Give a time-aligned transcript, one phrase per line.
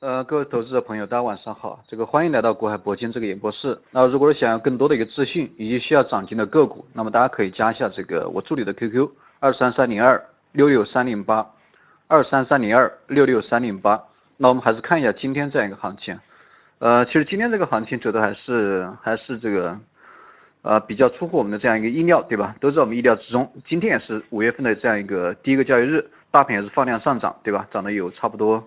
[0.00, 1.80] 呃，各位投资者朋友，大家晚上好。
[1.84, 3.76] 这个欢迎来到国海铂金这个演播室。
[3.90, 11.50] 那如果是想要更多的一个资讯以及需要涨停的个股，那么大家可以加一下这个我助理的 QQ 二三三零二六六三零八
[12.06, 14.04] 二三三零二六六三零八。
[14.36, 16.20] 那我们还是看一下今天这样一个行情。
[16.78, 19.80] 呃，其实今天这个行情走的还是还是这个
[20.62, 22.54] 呃比较出乎我们的这样一个意料，对吧？
[22.60, 23.52] 都在我们意料之中。
[23.64, 27.66] 今天也是五月份的这样一个第一个交易日，大盘也是放量上涨，对吧？
[27.68, 28.62] 涨的有差不多。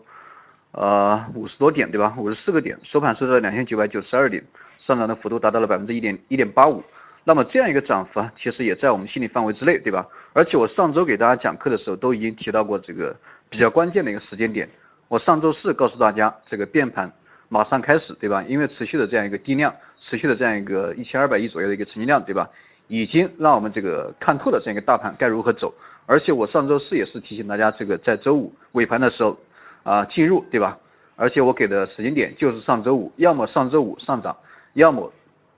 [0.71, 2.15] 呃，五十多点对吧？
[2.17, 4.41] 五十四个点，收盘收在两千九百九十二点，
[4.77, 6.81] 上涨的幅度达到了百分之一点一点八五。
[7.25, 10.07] 那么这样一个涨幅啊，其实也在我们心理范围之内，对吧？
[10.31, 13.13] 而且我上周给大家讲课的时候，都已经提到过这个
[13.49, 14.69] 比较关键的一个时间点。
[15.09, 17.11] 我上周四告诉大家，这个变盘
[17.49, 18.41] 马上开始，对吧？
[18.47, 22.49] 因为持续的这样一个低量，持续的这样一个一千二百亿左右的一个成交量，对吧？
[22.87, 25.73] 已经让我们这个看透了这样一个大盘该如何走。
[26.05, 29.37] 而且我上周四也是提醒大家，这个在周五尾盘的时候。
[29.83, 30.77] 啊，进入对吧？
[31.15, 34.35] 而且我给的时间点就是上周五，要么上周五上涨，
[34.73, 35.11] 要么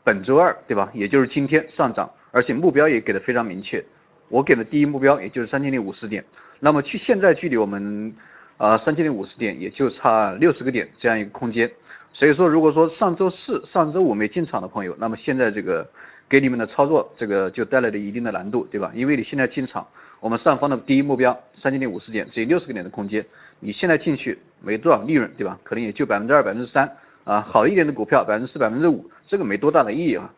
[0.03, 0.89] 本周二对吧？
[0.94, 3.84] 也就是今天上涨，而且目标也给的非常明确。
[4.30, 6.25] 我给的第一目标也就是三千零五十点，
[6.59, 8.14] 那么去现在距离我们
[8.58, 11.72] 啊三千零五十点也就差六十个点这样一个空间。
[12.14, 15.88] 所以说，如果说上周四、上周五没进场的朋友，那么现在这个
[16.30, 18.92] 给你们的操作这个就带来了一定的难度，对吧？
[18.94, 19.86] 因为你现在进场，
[20.19, 23.25] 我们上方的第一目标三千点五十点只有六十个点的空间。
[23.59, 25.58] 你现在进去没多少利润，对吧？
[25.64, 30.31] 可能也就百分之二、百分之三啊，好一点的股票百分之四、百分之五，这个没多大的意义啊。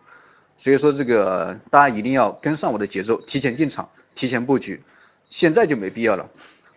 [0.58, 4.82] 所以说这个大家一定要跟上我的节奏，提前进场，提前布局。
[5.30, 6.30] 现在就没必要了。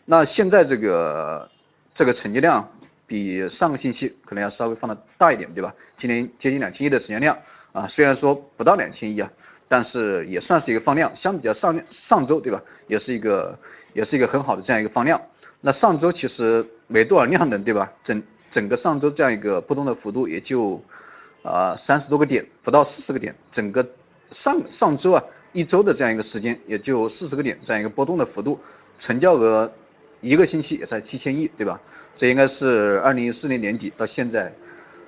[0.07, 1.49] 那现在这个
[1.95, 2.69] 这个成交量
[3.09, 5.75] 比上个星期可能要稍微放的大一点，对吧？
[5.97, 7.37] 今年接近两千亿的成交量
[7.73, 9.33] 啊，虽然说不到两千亿啊，
[9.67, 12.63] 但是也算是一个放量，相比较上上周，对吧？
[12.87, 13.59] 也是一个
[13.95, 15.21] 也是一个很好的这样一个放量。
[15.63, 17.91] 那上周其实没多少量能，对吧？
[18.05, 20.81] 整整个上周这样一个波动的幅度也就
[21.43, 23.35] 啊三十多个点，不到四十个点。
[23.51, 23.85] 整个
[24.29, 28.61] 上上周啊一周的这样一个时间也就四十个点这样一个波动的幅度，
[29.01, 29.73] 成交额
[30.21, 31.81] 一个星期也才七千亿，对吧？
[32.17, 34.53] 这应该是二零一四年年底到现在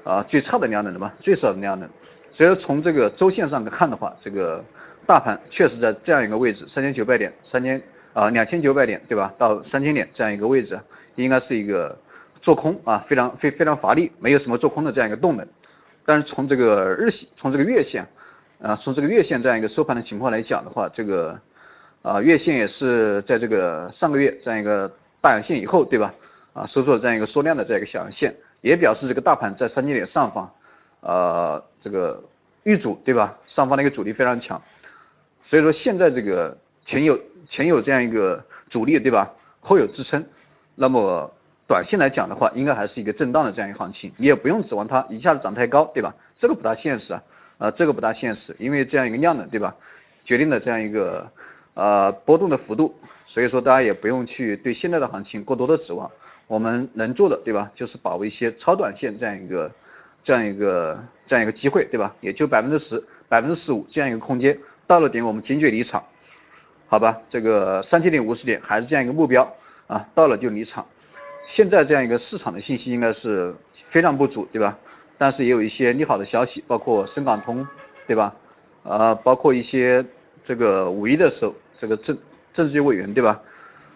[0.05, 1.13] 啊最差的量能了吧？
[1.21, 1.89] 最少的量能。
[2.31, 4.65] 所以说从这个周线上看的话，这个
[5.07, 7.81] 大盘确实在这样一个位置，三千九百点，三千。
[8.13, 9.33] 啊，两千九百点对吧？
[9.39, 10.77] 到三千点这样一个位置，
[11.15, 11.97] 应该是一个
[12.43, 15.47] 做空啊，非常非非常乏力，没有什么做空的这样一个动能。
[16.05, 18.05] 但是从这个日线，从这个月线，
[18.61, 21.41] 啊，从这个月线这样一个收盘的情况来讲的话，这个
[22.03, 24.91] 啊月线也是在这个上个月这样一个
[25.21, 26.15] 大阳线以后，对吧？
[26.53, 30.53] 啊，收出了这样一个缩量的这样一个小阳线，也表示这个大盘在三千点上方，
[31.01, 32.23] 呃，这个
[32.63, 33.39] 遇阻对吧？
[33.47, 34.61] 上方的一个阻力非常强，
[35.43, 36.57] 所以说现在这个。
[36.83, 39.31] 前有前有这样一个阻力，对吧？
[39.61, 40.25] 后有支撑，
[40.77, 41.31] 那么
[41.67, 46.15] 短线来讲的话，应该还是一个震荡的这样一个行情，你也不用指望它一下子涨太高，对吧？
[46.33, 47.23] 这个不大现实啊，
[47.59, 49.77] 啊，这个不大现实，因为这样一个量能，对吧？
[50.25, 51.31] 决定了这样一个
[51.75, 52.95] 呃波动的幅度，
[53.27, 56.11] 所以说大家也不用去对现在的行情过多的指望，
[56.47, 57.71] 我们能做的，对吧？
[57.75, 59.71] 就是把握一些超短线这样一个
[60.23, 62.15] 这样一个这样一个机会，对吧？
[62.21, 66.05] 也就百分之十、百分之十五这样一个空间，到了点我们坚决离场。
[66.89, 69.55] 好吧，这个三千点五十点还是这样一个目标
[69.87, 70.85] 啊，到了就离场。
[71.43, 73.55] 现在这样一个市场的信息应该是
[73.89, 74.77] 非常不足，对吧？
[75.17, 77.67] 但是也有一些利好的消息，包括深港通，
[78.07, 78.35] 对吧？
[78.83, 80.05] 呃，包括一些
[80.51, 82.19] 这个五一的时候，这个政
[82.53, 83.41] 政治局委员，对吧？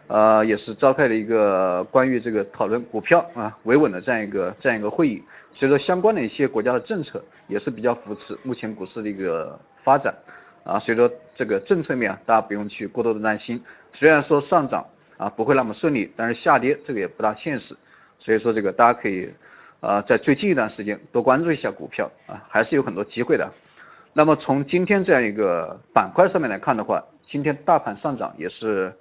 [0.06, 5.20] 呃，也是召开了一个关于这个讨论股票啊维稳的这样一个这样一个会议，
[5.50, 10.14] 所以说相关的一些国家的政策也是比较扶持目前股市的一个发展。
[10.62, 13.60] 啊，所以说这个政策面啊，大家不用去过多的担心。
[13.90, 17.76] 虽然说上涨啊不会那么顺利，但是下跌这个也不大现实。
[18.16, 19.28] 所以说这个大家可以
[19.80, 23.52] 啊在最近一段时间多关注一下股票啊，还是有很多机会的。
[24.14, 28.94] 那么从今天这样一个板块上面来看的话，今天大盘上涨也是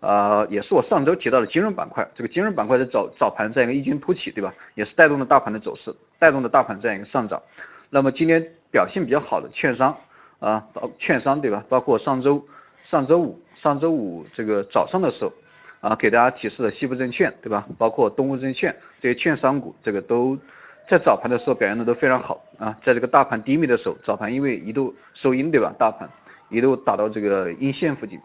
[0.00, 4.54] 啊也是我上周提到的金融板块，这个金融板块的早早盘这样一个异军突起，对吧？
[4.74, 7.42] 也是带动了大盘的走势，带动了大盘这样一个上涨。
[7.88, 9.96] 那么今天表现比较好的券商。
[10.40, 11.62] 啊，包券商对吧？
[11.68, 12.42] 包括上周
[12.82, 15.34] 上周五上周五这个早上的时候，
[15.82, 17.68] 啊，给大家提示的西部证券对吧？
[17.76, 20.38] 包括东吴证券这些券商股，这个都
[20.86, 22.76] 在早盘的时候表现的都非常好啊。
[22.82, 25.72] 在这个大盘低迷的时候，早盘因为一度收阴对吧？
[25.78, 26.08] 大盘
[26.48, 28.20] 一度打到这个阴线附近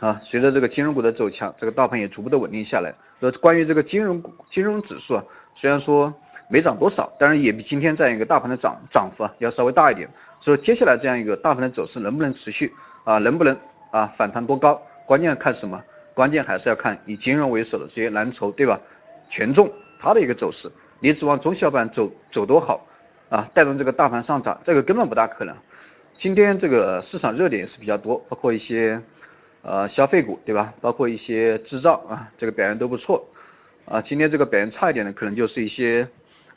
[0.00, 0.20] 啊。
[0.22, 2.94] 随着这个金融股的走强，这个大盘也逐步的稳定下来。
[3.20, 5.24] 呃，关于这个金融股金融指数啊，
[5.54, 6.14] 虽然说。
[6.48, 10.08] 没涨多少，但是也比今天这样一个大盘的涨涨幅啊要稍微大一点。
[10.40, 12.72] 所以接下来这样一个大盘的走势能不能持续
[13.02, 13.18] 啊？
[13.18, 13.58] 能不能
[13.90, 14.80] 啊反弹多高？
[15.06, 15.82] 关键看什么？
[16.14, 18.80] 关键还是要看以金融为首的这些蓝筹对吧？
[19.28, 19.68] 权重
[19.98, 20.70] 它的一个走势
[21.00, 22.86] 你指望中小板走走多好
[23.28, 25.54] 啊，带动这个大盘上涨，这个根本不大可能。
[26.14, 29.02] 今天这个市场热点也是比较多，包括一些
[29.62, 30.72] 呃消费股，对吧？
[30.80, 33.26] 包括一些制造啊，这个表现都不错。
[33.84, 36.08] 啊，今天这个表现差一点的，可能就是一些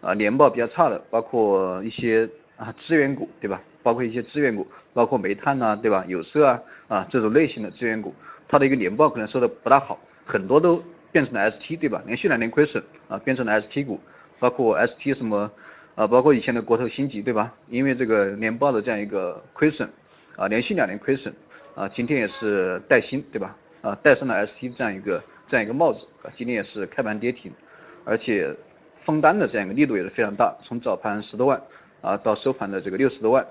[0.01, 3.61] 啊年报比较差的，包括一些啊资源股，对吧？
[3.83, 6.05] 包括一些资源股，包括煤炭呐，对吧？
[6.07, 8.13] 有色啊啊这种类型的资源股，
[8.47, 12.01] 它的一个年报可能收的不大好，很多都变成了 ST，对吧？
[12.05, 13.99] 连续两年亏损啊，变成了 ST 股，
[14.39, 15.51] 包括 ST 什么。
[15.95, 17.53] 啊，包括以前的国投星级，对吧？
[17.67, 19.89] 因为这个年报的这样一个亏损，
[20.37, 21.33] 啊，连续两年亏损，
[21.75, 23.53] 啊，今天也是带薪，对吧？
[23.81, 27.51] 啊，戴上了 ST 这样一个这样一个帽子，啊，今天也是开盘跌停，
[28.05, 28.55] 而且
[29.01, 31.61] 封单的这样一个力度也是非常大，从早盘十多万，
[31.99, 33.45] 啊，到收盘的这个六十多万，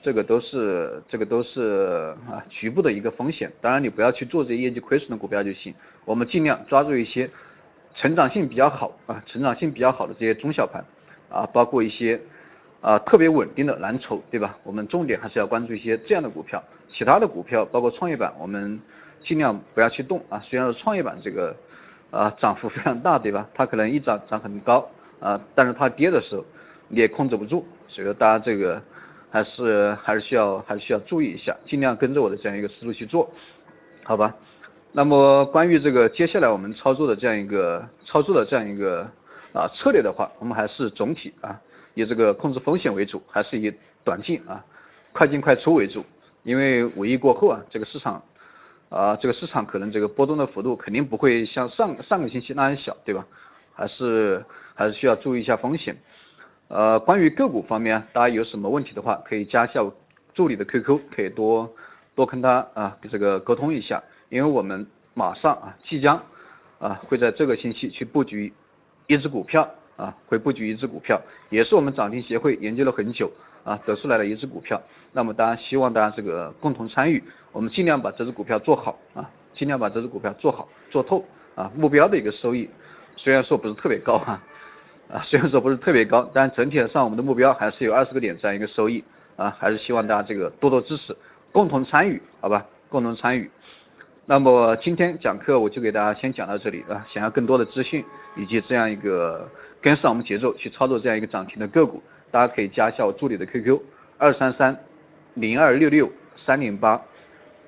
[0.00, 5.74] 这个都是这个都是啊局部的一个风险，当然你不要去做这些业绩亏损的股票就行，
[6.06, 7.28] 我们尽量抓住一些
[7.94, 10.84] 成长性比较好啊，成长性比较好的这些中小盘。
[11.28, 12.20] 啊，包括一些
[12.82, 14.58] 啊特别稳定的蓝筹，对吧？
[14.64, 18.78] 我们重点还是要关注一些这样的股票，其他的股票包括创业板，我们
[19.18, 20.38] 尽量不要去动啊。
[20.40, 21.56] 虽然说创业板这个
[22.10, 23.48] 啊涨幅非常大，对吧？
[23.54, 24.86] 它可能一涨涨很高
[25.20, 26.44] 啊，但是它跌的时候
[26.88, 28.82] 你也控制不住，所以说大家这个
[29.30, 33.32] 还是还是需要还是需要注意一下，尽量跟着我的这样一个思路去做，
[34.04, 34.36] 好吧？
[34.92, 39.10] 那么关于这个接下来我们操作的这样一个操作的这样一个。
[39.54, 41.60] 啊，策略的话，我们还是总体啊，
[41.92, 43.70] 以这个控制风险为主，还是以
[44.02, 44.64] 短进啊，
[45.12, 46.02] 快进快出为主。
[46.42, 48.22] 因为五一过后啊，这个市场
[48.88, 53.26] 啊，这个市场可能这个波动的幅度肯定不会像上上个星期那样小，对吧？
[53.74, 54.42] 还是
[54.72, 55.98] 还是需要注意一下风险。
[56.68, 59.84] 呃，关于个股方面，大家有什么问题的话，可以加一下
[60.32, 61.70] 助理的 QQ，可以多
[62.14, 64.02] 多跟他啊这个沟通一下。
[64.32, 66.18] 因为我们马上啊，即将
[66.78, 68.50] 啊，会在这个星期去布局。
[69.06, 71.20] 一只股票啊，会布局一只股票，
[71.50, 73.30] 也是我们涨停协会研究了很久
[73.62, 74.80] 啊得出来的一只股票。
[75.12, 81.22] 那么大家希望大家这个共同参与，我们尽量把这只股票做好啊，尽量把这只股票做好做透
[81.54, 81.70] 啊。
[81.76, 82.70] 目标的一个收益
[83.18, 84.40] 虽然说不是特别高哈
[85.12, 89.04] 啊，虽然说不是特别高，但整体上我们的目标还是有二十个点这样一个收益
[89.36, 91.14] 啊，还是希望大家这个多多支持，
[91.50, 93.50] 共同参与，好吧，共同参与。
[94.24, 98.04] 那么今天讲课我就给大家先讲到这里啊，想要更多的资讯
[98.36, 103.80] 以及这样一个跟上我们节奏去操作这样一个涨停的个股，大家可以加一下我助理的 QQ
[104.18, 104.78] 二三三
[105.34, 107.02] 零二六六三零八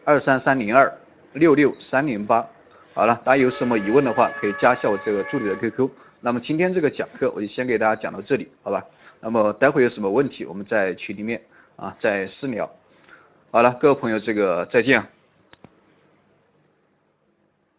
[0.04, 0.96] 二三三零二
[1.32, 2.46] 六六三零八。
[2.94, 5.90] 好了，大家有什么疑问的话可以加一下我这个助理的 QQ。
[6.20, 8.84] 那么今天这个讲课我就先给大家讲到这里，好吧？
[9.20, 11.42] 那么待会有什么问题我们在群里面
[11.74, 12.70] 啊再私聊。
[13.50, 15.13] 好了，各位朋友，这个再见。